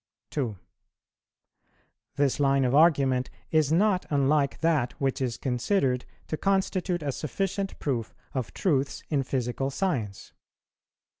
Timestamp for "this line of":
2.15-2.73